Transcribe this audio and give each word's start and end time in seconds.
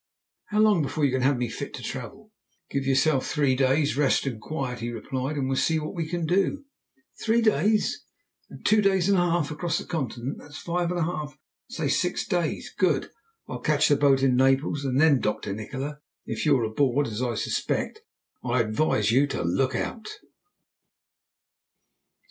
"How 0.45 0.59
long 0.59 0.81
before 0.81 1.05
you 1.05 1.11
can 1.11 1.21
have 1.21 1.37
me 1.37 1.47
fit 1.47 1.75
to 1.75 1.83
travel?" 1.83 2.31
"Give 2.71 2.87
yourself 2.87 3.27
three 3.27 3.55
days' 3.55 3.95
rest 3.95 4.25
and 4.25 4.41
quiet," 4.41 4.79
he 4.79 4.89
replied, 4.89 5.37
"and 5.37 5.47
we'll 5.47 5.57
see 5.57 5.77
what 5.77 5.93
we 5.93 6.07
can 6.09 6.25
do." 6.25 6.65
"Three 7.23 7.39
days? 7.43 8.03
And 8.49 8.65
two 8.65 8.81
days 8.81 9.09
and 9.09 9.15
a 9.15 9.21
half 9.21 9.49
to 9.49 9.55
cross 9.55 9.77
the 9.77 9.85
Continent, 9.85 10.39
that's 10.39 10.57
five 10.57 10.89
and 10.89 10.99
a 10.99 11.03
half 11.03 11.37
say 11.69 11.87
six 11.87 12.25
days. 12.27 12.73
Good! 12.75 13.11
I'll 13.47 13.59
catch 13.59 13.89
the 13.89 13.95
boat 13.95 14.23
in 14.23 14.35
Naples, 14.35 14.83
and 14.83 14.99
then, 14.99 15.19
Dr. 15.21 15.53
Nikola, 15.53 15.99
if 16.25 16.47
you're 16.47 16.63
aboard, 16.63 17.05
as 17.05 17.21
I 17.21 17.35
suspect, 17.35 18.01
I 18.43 18.59
advise 18.61 19.11
you 19.11 19.27
to 19.27 19.43
look 19.43 19.75
out." 19.75 20.07